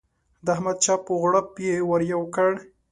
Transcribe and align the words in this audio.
د 0.45 0.47
احمد 0.55 0.77
چپ 0.85 1.01
و 1.11 1.15
غړوپ 1.21 1.49
يې 1.65 1.75
ور 1.89 2.01
یو 2.13 2.21
کړ. 2.35 2.51